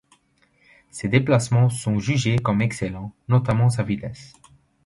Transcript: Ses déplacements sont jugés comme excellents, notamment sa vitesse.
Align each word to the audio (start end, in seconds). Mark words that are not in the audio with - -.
Ses 0.89 1.09
déplacements 1.09 1.69
sont 1.69 1.99
jugés 1.99 2.37
comme 2.39 2.63
excellents, 2.63 3.13
notamment 3.27 3.69
sa 3.69 3.83
vitesse. 3.83 4.33